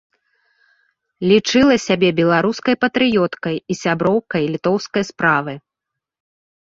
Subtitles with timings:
[1.31, 5.53] Лічыла сябе беларускай патрыёткай і сяброўкай літоўскай справы.